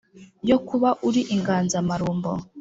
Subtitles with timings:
[0.49, 2.31] Yo kuba uri inganza -marumbo!